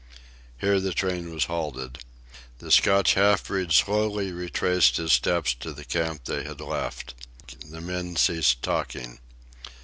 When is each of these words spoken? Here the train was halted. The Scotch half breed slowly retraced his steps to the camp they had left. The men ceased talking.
Here 0.57 0.79
the 0.79 0.93
train 0.95 1.31
was 1.31 1.45
halted. 1.45 1.99
The 2.57 2.71
Scotch 2.71 3.13
half 3.13 3.43
breed 3.45 3.71
slowly 3.71 4.31
retraced 4.31 4.97
his 4.97 5.13
steps 5.13 5.53
to 5.59 5.73
the 5.73 5.85
camp 5.85 6.23
they 6.25 6.41
had 6.43 6.59
left. 6.59 7.13
The 7.69 7.81
men 7.81 8.15
ceased 8.15 8.63
talking. 8.63 9.19